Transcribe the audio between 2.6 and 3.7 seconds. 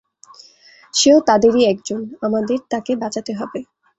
তাকে বাঁচাতে হবে।